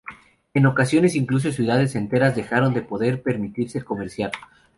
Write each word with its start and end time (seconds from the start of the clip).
En 0.55 0.65
ocasiones 0.65 1.13
incluso 1.15 1.51
ciudades 1.51 1.93
enteras 1.95 2.35
dejaron 2.35 2.73
de 2.73 2.81
poder 2.81 3.21
permitirse 3.21 3.83
comerciar. 3.83 4.31